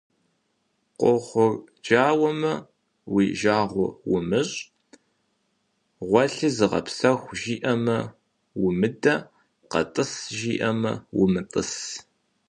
Къохъурджауэмэ, 0.99 2.53
уи 3.13 3.25
жагъуэ 3.39 3.87
умыщӏ, 4.13 4.57
гъуэлъи 6.09 6.49
зыгъэпсэху 6.57 7.33
жиӏэмэ– 7.39 7.97
умыдэ, 8.65 9.15
къэтӏыс 9.71 10.13
жиӏэмэ– 10.37 10.93
умытӏыс. 11.21 11.71